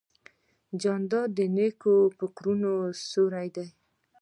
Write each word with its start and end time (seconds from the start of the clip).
جانداد 0.81 1.29
د 1.37 1.39
نیکو 1.55 1.95
فکرونو 2.17 2.73
سیوری 3.09 3.47
دی. 3.55 3.67